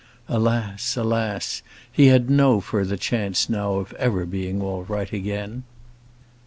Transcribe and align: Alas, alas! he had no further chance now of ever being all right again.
Alas, 0.27 0.97
alas! 0.97 1.61
he 1.91 2.07
had 2.07 2.27
no 2.27 2.59
further 2.59 2.97
chance 2.97 3.49
now 3.51 3.73
of 3.73 3.93
ever 3.99 4.25
being 4.25 4.59
all 4.59 4.83
right 4.85 5.13
again. 5.13 5.63